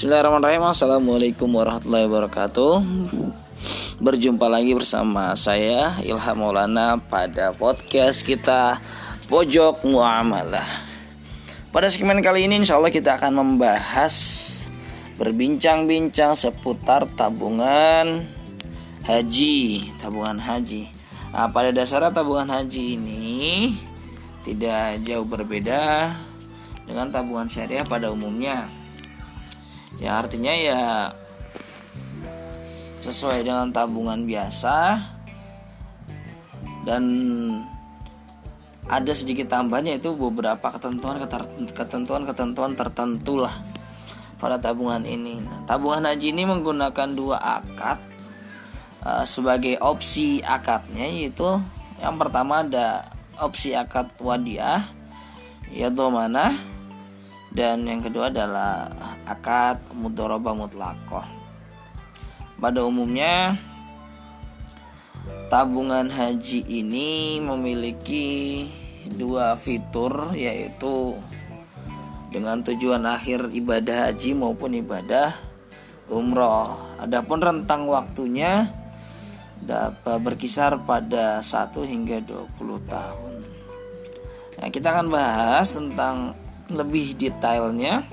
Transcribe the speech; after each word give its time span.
Bismillahirrahmanirrahim. 0.00 0.64
Assalamualaikum 0.64 1.44
warahmatullahi 1.60 2.08
wabarakatuh. 2.08 2.72
Berjumpa 4.00 4.48
lagi 4.48 4.72
bersama 4.72 5.36
saya 5.36 6.00
Ilham 6.00 6.40
Maulana 6.40 6.96
pada 6.96 7.52
podcast 7.52 8.24
kita 8.24 8.80
Pojok 9.28 9.84
Muamalah. 9.84 10.64
Pada 11.68 11.92
segmen 11.92 12.24
kali 12.24 12.48
ini 12.48 12.64
insya 12.64 12.80
Allah 12.80 12.88
kita 12.88 13.20
akan 13.20 13.44
membahas 13.44 14.16
Berbincang-bincang 15.20 16.32
seputar 16.32 17.04
tabungan 17.12 18.24
haji. 19.04 19.84
Tabungan 20.00 20.40
haji. 20.40 20.88
Nah 21.28 21.52
pada 21.52 21.76
dasarnya 21.76 22.08
tabungan 22.08 22.48
haji 22.48 22.96
ini 22.96 23.36
Tidak 24.48 25.04
jauh 25.04 25.28
berbeda 25.28 26.16
dengan 26.88 27.12
tabungan 27.12 27.52
syariah 27.52 27.84
pada 27.84 28.08
umumnya 28.08 28.79
ya 29.98 30.22
artinya 30.22 30.54
ya 30.54 31.10
sesuai 33.00 33.42
dengan 33.42 33.72
tabungan 33.72 34.28
biasa 34.28 35.00
dan 36.84 37.02
ada 38.90 39.12
sedikit 39.14 39.50
tambahan 39.50 39.86
yaitu 39.86 40.12
beberapa 40.12 40.70
ketentuan 40.74 41.16
ketentuan 41.72 42.22
ketentuan 42.26 42.72
tertentu 42.74 43.40
lah 43.40 43.54
pada 44.40 44.56
tabungan 44.56 45.04
ini. 45.04 45.38
Nah, 45.38 45.62
tabungan 45.68 46.08
haji 46.08 46.32
ini 46.32 46.48
menggunakan 46.48 47.08
dua 47.12 47.38
akad 47.38 48.00
uh, 49.04 49.24
sebagai 49.24 49.76
opsi 49.78 50.40
akadnya 50.40 51.06
yaitu 51.06 51.60
yang 52.00 52.16
pertama 52.16 52.64
ada 52.64 53.04
opsi 53.36 53.76
akad 53.76 54.08
wadiah 54.18 54.84
ya 55.70 55.92
mana 55.92 56.50
dan 57.50 57.82
yang 57.86 58.02
kedua 58.02 58.30
adalah 58.30 58.86
akad 59.26 59.78
mudoroba 59.94 60.54
mutlakoh 60.54 61.26
pada 62.60 62.84
umumnya 62.84 63.58
tabungan 65.50 66.06
haji 66.06 66.62
ini 66.68 67.40
memiliki 67.42 68.64
dua 69.16 69.58
fitur 69.58 70.36
yaitu 70.38 71.18
dengan 72.30 72.62
tujuan 72.62 73.02
akhir 73.02 73.50
ibadah 73.50 74.06
haji 74.06 74.38
maupun 74.38 74.78
ibadah 74.78 75.34
umroh. 76.10 76.78
Adapun 77.02 77.42
rentang 77.42 77.90
waktunya 77.90 78.70
dapat 79.60 80.18
berkisar 80.22 80.78
pada 80.86 81.42
1 81.42 81.82
hingga 81.86 82.22
20 82.22 82.80
tahun. 82.86 83.34
Nah, 84.60 84.68
kita 84.68 84.92
akan 84.92 85.06
bahas 85.08 85.72
tentang 85.72 86.36
lebih 86.70 87.18
detailnya. 87.18 88.06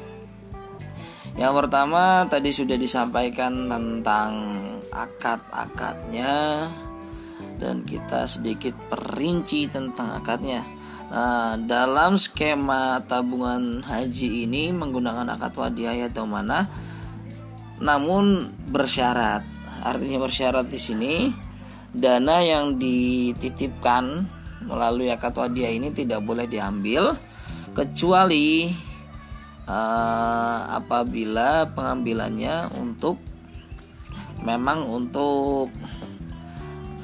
Yang 1.37 1.53
pertama 1.53 2.25
tadi 2.25 2.49
sudah 2.49 2.77
disampaikan 2.77 3.69
tentang 3.69 4.31
akad-akadnya 4.89 6.65
dan 7.61 7.85
kita 7.85 8.25
sedikit 8.25 8.73
perinci 8.89 9.69
tentang 9.69 10.17
akadnya. 10.17 10.65
Nah, 11.07 11.55
dalam 11.61 12.19
skema 12.19 12.99
tabungan 13.05 13.79
haji 13.85 14.49
ini 14.49 14.75
menggunakan 14.75 15.29
akad 15.39 15.55
wadiah 15.55 16.09
atau 16.09 16.27
mana 16.27 16.67
namun 17.77 18.49
bersyarat. 18.73 19.45
Artinya 19.85 20.17
bersyarat 20.19 20.67
di 20.67 20.79
sini 20.81 21.13
dana 21.93 22.41
yang 22.41 22.75
dititipkan 22.75 24.25
melalui 24.65 25.13
akad 25.13 25.37
wadiah 25.37 25.71
ini 25.71 25.93
tidak 25.93 26.25
boleh 26.25 26.49
diambil 26.49 27.15
kecuali 27.77 28.73
uh, 29.69 30.59
apabila 30.81 31.69
pengambilannya 31.77 32.73
untuk 32.73 33.21
memang 34.41 34.89
untuk 34.89 35.69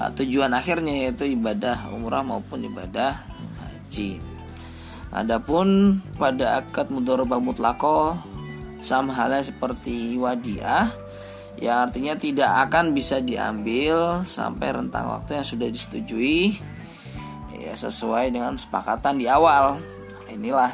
uh, 0.01 0.11
tujuan 0.17 0.49
akhirnya 0.57 1.05
yaitu 1.05 1.29
ibadah 1.37 1.93
umrah 1.93 2.25
maupun 2.25 2.65
ibadah 2.65 3.21
haji. 3.61 4.17
Adapun 5.13 6.01
pada 6.17 6.65
akad 6.65 6.89
mudharabah 6.89 7.37
mutlako 7.37 8.17
sama 8.81 9.13
halnya 9.13 9.45
seperti 9.45 10.17
wadiah 10.17 10.89
ya 11.61 11.85
artinya 11.85 12.17
tidak 12.17 12.49
akan 12.65 12.97
bisa 12.97 13.21
diambil 13.21 14.25
sampai 14.25 14.73
rentang 14.73 15.05
waktu 15.05 15.37
yang 15.37 15.45
sudah 15.45 15.69
disetujui 15.69 16.57
ya 17.61 17.77
sesuai 17.77 18.33
dengan 18.33 18.57
sepakatan 18.57 19.21
di 19.21 19.29
awal 19.29 19.77
inilah 20.35 20.71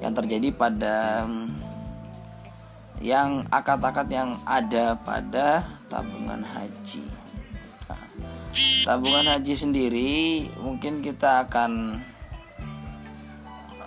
yang 0.00 0.12
terjadi 0.12 0.48
pada 0.52 1.24
mm, 1.24 1.48
yang 3.04 3.44
akad-akad 3.52 4.08
yang 4.08 4.40
ada 4.48 4.96
pada 4.96 5.64
tabungan 5.86 6.40
haji. 6.40 7.04
Nah, 7.86 8.04
tabungan 8.88 9.26
haji 9.36 9.54
sendiri 9.54 10.12
mungkin 10.60 11.04
kita 11.04 11.44
akan 11.44 12.00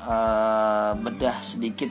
uh, 0.05 0.91
bedah 0.93 1.37
sedikit 1.41 1.89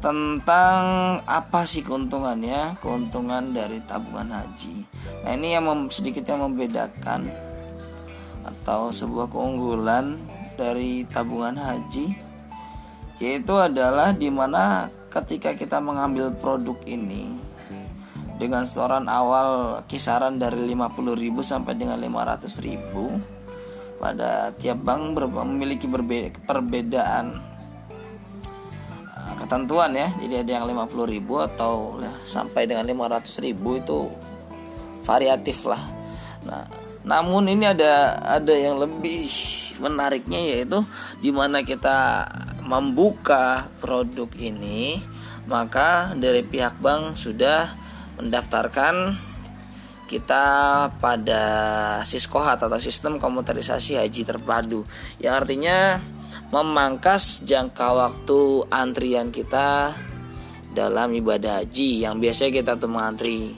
tentang 0.00 1.20
apa 1.28 1.68
sih 1.68 1.84
keuntungannya, 1.84 2.80
keuntungan 2.80 3.52
dari 3.52 3.84
tabungan 3.84 4.32
haji. 4.32 4.88
Nah 5.20 5.36
ini 5.36 5.52
yang 5.52 5.68
mem, 5.68 5.92
sedikit 5.92 6.24
yang 6.24 6.40
membedakan 6.40 7.28
atau 8.60 8.92
sebuah 8.92 9.32
keunggulan 9.32 10.20
dari 10.60 11.08
tabungan 11.08 11.56
haji 11.56 12.12
yaitu 13.20 13.56
adalah 13.56 14.12
di 14.12 14.28
mana 14.28 14.92
ketika 15.08 15.56
kita 15.56 15.80
mengambil 15.80 16.32
produk 16.32 16.76
ini 16.84 17.40
dengan 18.40 18.64
setoran 18.64 19.04
awal 19.08 19.80
kisaran 19.84 20.40
dari 20.40 20.64
50.000 20.72 21.44
sampai 21.44 21.76
dengan 21.76 22.00
500.000 22.00 24.00
pada 24.00 24.48
tiap 24.56 24.80
bank 24.80 25.12
ber 25.12 25.28
memiliki 25.44 25.84
berbeda, 25.84 26.40
perbedaan 26.48 27.36
uh, 29.12 29.34
ketentuan 29.36 29.92
ya. 29.92 30.08
Jadi 30.24 30.40
ada 30.40 30.50
yang 30.56 30.64
50.000 30.72 31.20
atau 31.52 32.00
sampai 32.24 32.64
dengan 32.64 32.88
500.000 32.88 33.52
itu 33.52 34.08
variatif 35.04 35.68
lah. 35.68 35.84
Nah 36.48 36.64
namun 37.00 37.48
ini 37.48 37.64
ada 37.64 38.20
ada 38.20 38.52
yang 38.52 38.76
lebih 38.76 39.24
menariknya 39.80 40.40
yaitu 40.40 40.84
di 41.24 41.32
mana 41.32 41.64
kita 41.64 42.28
membuka 42.60 43.72
produk 43.80 44.28
ini 44.36 45.00
maka 45.48 46.12
dari 46.14 46.44
pihak 46.44 46.76
bank 46.78 47.16
sudah 47.16 47.72
mendaftarkan 48.20 49.16
kita 50.10 50.44
pada 50.98 51.42
siskohat 52.02 52.60
atau 52.60 52.76
sistem 52.82 53.16
komputerisasi 53.16 53.96
haji 53.96 54.22
terpadu 54.26 54.84
yang 55.22 55.40
artinya 55.40 56.02
memangkas 56.50 57.46
jangka 57.46 57.88
waktu 57.94 58.66
antrian 58.74 59.30
kita 59.30 59.94
dalam 60.74 61.14
ibadah 61.14 61.62
haji 61.62 62.02
yang 62.06 62.18
biasanya 62.18 62.52
kita 62.62 62.72
tuh 62.74 62.90
mengantri 62.90 63.54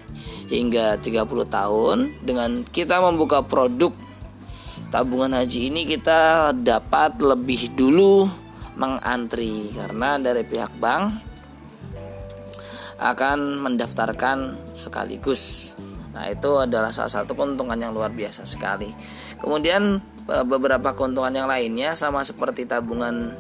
hingga 0.51 0.99
30 0.99 1.27
tahun 1.47 1.99
dengan 2.25 2.67
kita 2.67 2.99
membuka 2.99 3.45
produk 3.45 3.95
tabungan 4.89 5.37
haji 5.37 5.69
ini 5.69 5.85
kita 5.85 6.53
dapat 6.57 7.21
lebih 7.21 7.73
dulu 7.77 8.29
mengantri 8.77 9.69
karena 9.73 10.17
dari 10.17 10.43
pihak 10.45 10.73
bank 10.81 11.33
akan 13.03 13.59
mendaftarkan 13.59 14.71
sekaligus. 14.79 15.75
Nah, 16.15 16.31
itu 16.31 16.61
adalah 16.61 16.95
salah 16.95 17.11
satu 17.11 17.35
keuntungan 17.35 17.75
yang 17.75 17.91
luar 17.91 18.15
biasa 18.15 18.47
sekali. 18.47 18.87
Kemudian 19.43 19.99
e, 20.29 20.37
beberapa 20.47 20.95
keuntungan 20.95 21.35
yang 21.35 21.49
lainnya 21.51 21.99
sama 21.99 22.23
seperti 22.23 22.63
tabungan 22.63 23.35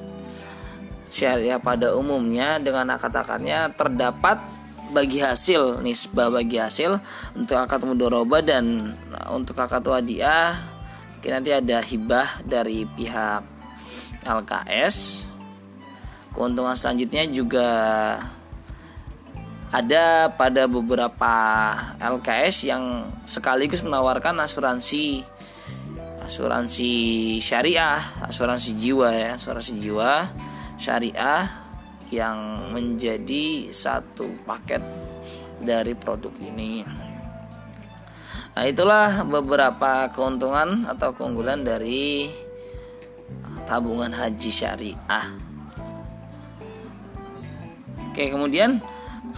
syariah 1.12 1.61
pada 1.62 1.94
umumnya 1.94 2.59
dengan 2.59 2.97
akad-akadnya 2.97 3.71
terdapat 3.77 4.41
bagi 4.93 5.25
hasil 5.25 5.81
nisbah 5.81 6.29
bagi 6.29 6.61
hasil 6.61 7.00
untuk 7.33 7.56
akad 7.56 7.83
mudoroba 7.89 8.44
dan 8.44 8.93
uh, 9.09 9.33
untuk 9.33 9.56
akad 9.56 9.81
wadiah 9.89 10.61
mungkin 11.17 11.41
nanti 11.41 11.50
ada 11.50 11.81
hibah 11.81 12.44
dari 12.44 12.85
pihak 12.85 13.43
LKS 14.23 15.27
keuntungan 16.37 16.77
selanjutnya 16.77 17.25
juga 17.33 17.69
ada 19.73 20.29
pada 20.29 20.69
beberapa 20.69 21.35
LKS 21.97 22.69
yang 22.69 23.09
sekaligus 23.25 23.81
menawarkan 23.81 24.37
asuransi 24.44 25.25
asuransi 26.29 26.93
syariah 27.41 28.00
asuransi 28.29 28.77
jiwa 28.77 29.09
ya 29.09 29.31
asuransi 29.41 29.73
jiwa 29.81 30.29
syariah 30.77 31.62
yang 32.12 32.69
menjadi 32.76 33.73
satu 33.73 34.29
paket 34.44 34.85
dari 35.56 35.97
produk 35.97 36.37
ini. 36.44 36.85
Nah, 38.53 38.69
itulah 38.69 39.25
beberapa 39.25 40.12
keuntungan 40.12 40.85
atau 40.85 41.17
keunggulan 41.17 41.64
dari 41.64 42.29
tabungan 43.64 44.12
haji 44.12 44.50
syariah. 44.53 45.26
Oke, 48.12 48.29
kemudian 48.29 48.76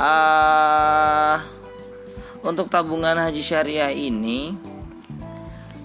uh, 0.02 1.38
untuk 2.42 2.66
tabungan 2.66 3.14
haji 3.14 3.38
syariah 3.38 3.94
ini 3.94 4.58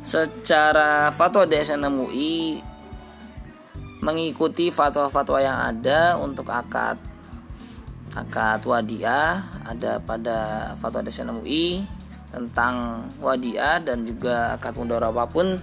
secara 0.01 1.13
fatwa 1.13 1.45
DSN 1.45 1.85
MUI 1.85 2.65
mengikuti 3.99 4.71
fatwa-fatwa 4.71 5.39
yang 5.39 5.57
ada 5.59 6.15
untuk 6.19 6.47
akad 6.51 6.95
akad 8.15 8.63
wadiah. 8.65 9.43
Ada 9.67 10.01
pada 10.01 10.37
fatwa 10.79 11.05
DSN 11.05 11.29
MUI 11.29 11.83
tentang 12.33 13.05
wadiah 13.21 13.81
dan 13.81 14.05
juga 14.05 14.57
akad 14.57 14.77
mudharabah 14.77 15.27
pun 15.29 15.57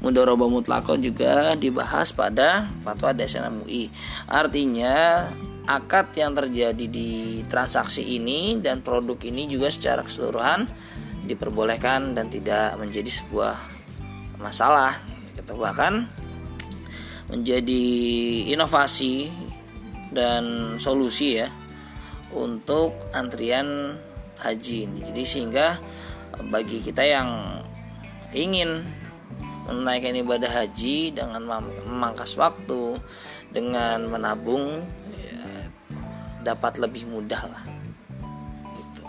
mudharabah 0.00 0.48
mutlako 0.48 0.96
juga 0.96 1.54
dibahas 1.54 2.10
pada 2.10 2.66
fatwa 2.80 3.12
DSN 3.12 3.62
MUI 3.62 3.92
artinya 4.26 5.28
akad 5.70 6.10
yang 6.18 6.34
terjadi 6.34 6.86
di 6.90 7.42
transaksi 7.46 8.02
ini 8.02 8.58
dan 8.58 8.82
produk 8.82 9.20
ini 9.22 9.46
juga 9.46 9.70
secara 9.70 10.02
keseluruhan 10.02 10.66
diperbolehkan 11.30 12.16
dan 12.18 12.26
tidak 12.26 12.74
menjadi 12.74 13.22
sebuah 13.22 13.54
masalah 14.42 14.98
gitu. 15.38 15.54
Bahkan 15.54 16.19
menjadi 17.30 17.84
inovasi 18.50 19.30
dan 20.10 20.76
solusi 20.76 21.38
ya 21.38 21.48
untuk 22.34 22.94
antrian 23.14 23.94
haji 24.42 24.90
ini 24.90 24.98
jadi 25.06 25.22
sehingga 25.22 25.66
bagi 26.50 26.82
kita 26.82 27.02
yang 27.06 27.62
ingin 28.34 28.82
menunaikan 29.70 30.18
ibadah 30.18 30.50
haji 30.50 31.14
dengan 31.14 31.42
memangkas 31.86 32.34
waktu 32.34 32.98
dengan 33.50 34.10
menabung 34.10 34.82
dapat 36.40 36.80
lebih 36.80 37.04
mudah 37.08 37.42
lah 37.46 37.64
gitu. 38.74 39.02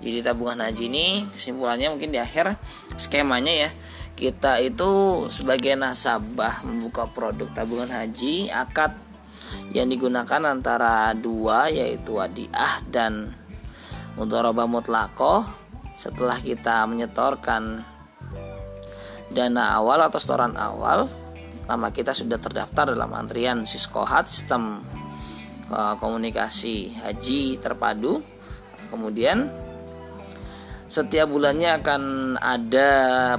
jadi 0.00 0.18
tabungan 0.30 0.62
haji 0.62 0.86
ini 0.86 1.06
kesimpulannya 1.34 1.90
mungkin 1.90 2.14
di 2.14 2.18
akhir 2.22 2.54
skemanya 2.94 3.68
ya 3.68 3.70
kita 4.20 4.60
itu 4.60 5.24
sebagai 5.32 5.72
nasabah 5.80 6.60
membuka 6.68 7.08
produk 7.08 7.48
tabungan 7.56 7.88
haji 7.88 8.52
akad 8.52 8.92
yang 9.72 9.88
digunakan 9.88 10.44
antara 10.44 11.16
dua 11.16 11.72
yaitu 11.72 12.20
wadiah 12.20 12.84
dan 12.92 13.32
mudharabah 14.20 14.68
mutlakoh 14.68 15.48
setelah 15.96 16.36
kita 16.36 16.84
menyetorkan 16.84 17.80
dana 19.32 19.80
awal 19.80 20.04
atau 20.04 20.20
setoran 20.20 20.52
awal 20.60 21.08
nama 21.64 21.88
kita 21.88 22.12
sudah 22.12 22.36
terdaftar 22.36 22.92
dalam 22.92 23.08
antrian 23.16 23.64
Siskohat 23.64 24.28
sistem 24.28 24.84
Eh, 25.70 25.94
komunikasi 26.02 26.98
haji 26.98 27.54
terpadu. 27.62 28.26
Kemudian 28.90 29.46
setiap 30.90 31.30
bulannya 31.30 31.78
akan 31.78 32.02
ada 32.42 32.90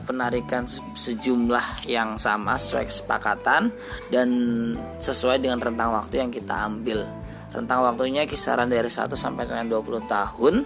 penarikan 0.08 0.64
sejumlah 0.96 1.84
yang 1.84 2.16
sama 2.16 2.56
sesuai 2.56 2.88
kesepakatan 2.88 3.76
dan 4.08 4.30
sesuai 5.04 5.44
dengan 5.44 5.60
rentang 5.60 5.92
waktu 5.92 6.24
yang 6.24 6.32
kita 6.32 6.56
ambil. 6.64 7.04
Rentang 7.52 7.84
waktunya 7.84 8.24
kisaran 8.24 8.72
dari 8.72 8.88
1 8.88 9.12
sampai 9.20 9.44
dengan 9.44 9.68
20 9.68 9.84
tahun. 10.08 10.64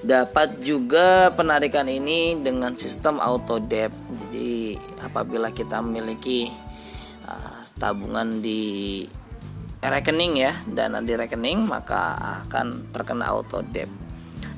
Dapat 0.00 0.64
juga 0.64 1.28
penarikan 1.36 1.92
ini 1.92 2.40
dengan 2.40 2.72
sistem 2.80 3.20
auto 3.20 3.60
debt. 3.60 3.92
Jadi 3.92 4.80
apabila 5.04 5.52
kita 5.52 5.84
memiliki 5.84 6.48
uh, 7.28 7.60
tabungan 7.76 8.40
di 8.40 9.04
rekening 9.84 10.32
ya 10.40 10.56
dana 10.64 11.04
di 11.04 11.12
rekening 11.12 11.66
maka 11.66 12.14
akan 12.46 12.94
terkena 12.94 13.34
auto 13.34 13.60
debt 13.66 13.90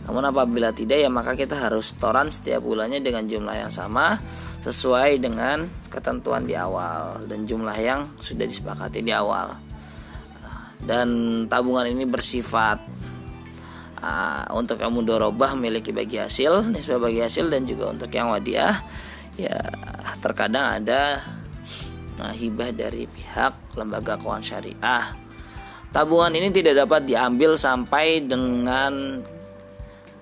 namun 0.04 0.24
apabila 0.28 0.70
tidak 0.70 1.00
ya 1.00 1.08
maka 1.08 1.32
kita 1.32 1.56
harus 1.56 1.96
setoran 1.96 2.28
setiap 2.28 2.60
bulannya 2.60 3.00
dengan 3.00 3.24
jumlah 3.24 3.56
yang 3.56 3.72
sama 3.72 4.20
sesuai 4.60 5.20
dengan 5.20 5.64
ketentuan 5.88 6.44
di 6.44 6.52
awal 6.52 7.24
dan 7.24 7.48
jumlah 7.48 7.76
yang 7.80 8.08
sudah 8.20 8.44
disepakati 8.44 9.00
di 9.00 9.12
awal 9.12 9.56
dan 10.84 11.08
tabungan 11.48 11.88
ini 11.88 12.04
bersifat 12.04 12.84
uh, 14.04 14.44
untuk 14.52 14.76
kamu 14.76 15.08
dorobah 15.08 15.56
memiliki 15.56 15.90
bagi 15.96 16.20
hasil 16.20 16.68
nisbah 16.68 17.00
bagi 17.00 17.24
hasil 17.24 17.48
dan 17.48 17.64
juga 17.64 17.88
untuk 17.88 18.12
yang 18.12 18.28
wadiah 18.28 18.84
ya 19.40 19.56
terkadang 20.20 20.84
ada 20.84 21.24
nah, 22.18 22.32
hibah 22.32 22.70
dari 22.70 23.04
pihak 23.08 23.76
lembaga 23.78 24.18
keuangan 24.18 24.44
syariah. 24.44 25.04
Tabungan 25.94 26.34
ini 26.34 26.50
tidak 26.50 26.86
dapat 26.86 27.06
diambil 27.06 27.54
sampai 27.54 28.18
dengan 28.26 29.22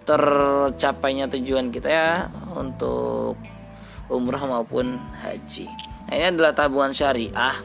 tercapainya 0.02 1.30
tujuan 1.30 1.70
kita 1.70 1.88
ya 1.88 2.10
untuk 2.58 3.38
umrah 4.10 4.44
maupun 4.44 4.98
haji. 5.22 5.70
Nah, 6.10 6.14
ini 6.18 6.26
adalah 6.34 6.52
tabungan 6.52 6.92
syariah. 6.92 7.56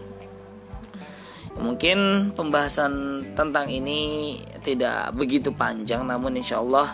Mungkin 1.58 2.32
pembahasan 2.38 2.94
tentang 3.34 3.66
ini 3.74 4.38
tidak 4.62 5.18
begitu 5.18 5.50
panjang, 5.50 6.06
namun 6.06 6.38
insya 6.38 6.62
Allah 6.62 6.86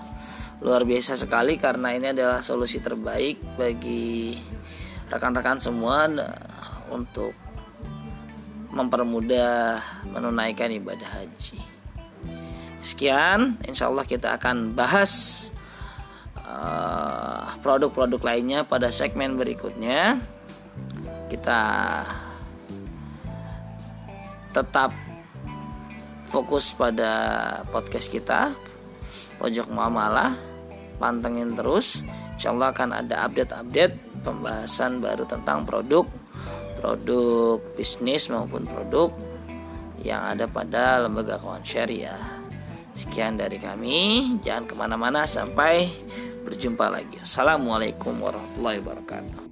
luar 0.63 0.87
biasa 0.87 1.19
sekali 1.19 1.59
karena 1.59 1.91
ini 1.91 2.15
adalah 2.15 2.39
solusi 2.39 2.79
terbaik 2.79 3.59
bagi 3.59 4.39
rekan-rekan 5.11 5.59
semua 5.59 6.07
untuk 6.87 7.35
mempermudah 8.71 9.83
menunaikan 10.15 10.71
ibadah 10.71 11.09
haji. 11.19 11.72
Sekian, 12.93 13.57
insya 13.65 13.89
Allah 13.89 14.05
kita 14.05 14.37
akan 14.37 14.77
bahas 14.77 15.49
uh, 16.37 17.57
produk-produk 17.65 18.21
uh, 18.21 18.27
lainnya 18.29 18.61
pada 18.69 18.93
segmen 18.93 19.33
berikutnya. 19.33 20.21
Kita 21.25 21.61
tetap 24.53 24.93
fokus 26.29 26.69
pada 26.77 27.09
podcast 27.73 28.13
kita, 28.13 28.53
pojok 29.41 29.73
muamalah, 29.73 30.37
pantengin 31.01 31.57
terus. 31.57 32.05
Insya 32.37 32.53
Allah 32.53 32.69
akan 32.77 32.93
ada 32.93 33.25
update-update 33.25 34.21
pembahasan 34.21 35.01
baru 35.01 35.25
tentang 35.25 35.65
produk 35.65 36.05
produk 36.77 37.57
bisnis 37.73 38.29
maupun 38.29 38.69
produk 38.69 39.09
yang 40.05 40.21
ada 40.21 40.45
pada 40.45 41.01
lembaga 41.01 41.41
keuangan 41.41 41.65
syariah. 41.65 42.42
Sekian 42.93 43.35
dari 43.41 43.57
kami, 43.57 44.37
jangan 44.45 44.63
ke 44.69 44.73
mana-mana 44.77 45.25
sampai 45.25 45.89
berjumpa 46.45 46.93
lagi. 46.93 47.17
Assalamualaikum 47.19 48.13
warahmatullahi 48.21 48.79
wabarakatuh. 48.85 49.42